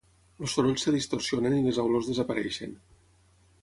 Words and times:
Els 0.45 0.55
sorolls 0.57 0.85
es 0.91 0.95
distorsionen 0.95 1.59
i 1.59 1.63
les 1.69 1.81
olors 1.87 2.11
desapareixen. 2.13 2.79